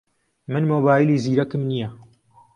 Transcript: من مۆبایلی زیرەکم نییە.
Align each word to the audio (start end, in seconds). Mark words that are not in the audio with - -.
من 0.51 0.61
مۆبایلی 0.71 1.21
زیرەکم 1.23 1.61
نییە. 1.69 1.89